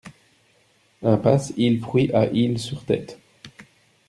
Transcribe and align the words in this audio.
Impasse 1.03 1.53
Ille 1.57 1.79
Fruits 1.79 2.11
à 2.11 2.25
Ille-sur-Têt 2.31 3.19